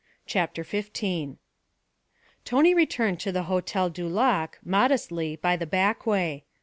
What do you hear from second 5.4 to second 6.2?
the back